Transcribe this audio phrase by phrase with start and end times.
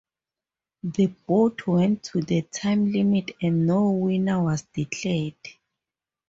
[0.81, 5.35] The bout went to the time limit and no winner was declared.